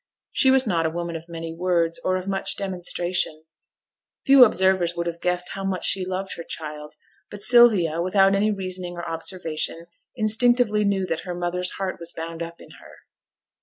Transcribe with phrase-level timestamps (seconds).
[0.31, 3.43] She was not a woman of many words, or of much demonstration;
[4.25, 6.95] few observers would have guessed how much she loved her child;
[7.29, 9.85] but Sylvia, without any reasoning or observation,
[10.15, 13.01] instinctively knew that her mother's heart was bound up in her.